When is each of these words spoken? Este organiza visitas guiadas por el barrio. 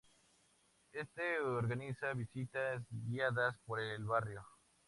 Este 0.93 1.39
organiza 1.41 2.13
visitas 2.15 2.81
guiadas 2.89 3.55
por 3.67 3.79
el 3.81 4.03
barrio. 4.03 4.43